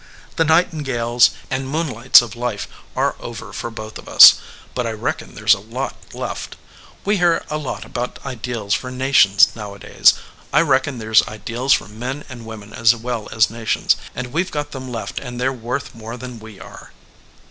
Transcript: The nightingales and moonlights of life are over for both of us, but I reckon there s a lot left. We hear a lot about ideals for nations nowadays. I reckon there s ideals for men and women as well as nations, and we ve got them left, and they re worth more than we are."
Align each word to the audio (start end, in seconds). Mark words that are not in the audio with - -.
The 0.35 0.43
nightingales 0.45 1.29
and 1.51 1.67
moonlights 1.69 2.23
of 2.23 2.35
life 2.35 2.67
are 2.95 3.15
over 3.19 3.53
for 3.53 3.69
both 3.69 3.99
of 3.99 4.09
us, 4.09 4.33
but 4.73 4.87
I 4.87 4.91
reckon 4.93 5.35
there 5.35 5.45
s 5.45 5.53
a 5.53 5.59
lot 5.59 5.95
left. 6.11 6.55
We 7.05 7.17
hear 7.17 7.45
a 7.51 7.59
lot 7.59 7.85
about 7.85 8.17
ideals 8.25 8.73
for 8.73 8.89
nations 8.89 9.49
nowadays. 9.55 10.15
I 10.51 10.61
reckon 10.61 10.97
there 10.97 11.11
s 11.11 11.21
ideals 11.27 11.73
for 11.73 11.87
men 11.87 12.23
and 12.29 12.47
women 12.47 12.73
as 12.73 12.95
well 12.95 13.29
as 13.31 13.51
nations, 13.51 13.95
and 14.15 14.33
we 14.33 14.41
ve 14.41 14.49
got 14.49 14.71
them 14.71 14.91
left, 14.91 15.19
and 15.19 15.39
they 15.39 15.49
re 15.49 15.55
worth 15.55 15.93
more 15.93 16.17
than 16.17 16.39
we 16.39 16.59
are." 16.59 16.93